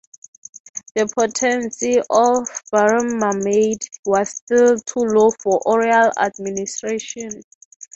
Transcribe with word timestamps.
The 0.95 1.07
potency 1.15 1.97
of 1.97 2.47
burimamide 2.73 3.87
was 4.03 4.29
still 4.31 4.79
too 4.79 5.01
low 5.01 5.29
for 5.29 5.61
oral 5.63 6.11
administration. 6.17 7.43